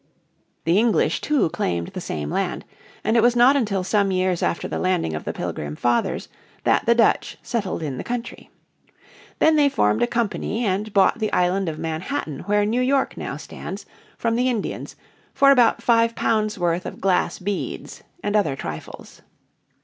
[0.63, 2.65] The English too claimed the same land,
[3.03, 6.27] and it was not until some years after the landing of the Pilgrim Fathers
[6.63, 8.49] that the Dutch settled in the country.
[9.37, 13.37] Then they formed a company and bought the Island of Manhattan where New York now
[13.37, 13.85] stands
[14.17, 14.95] from the Indians
[15.35, 19.21] for about five pounds' worth of glass beads and other trifles.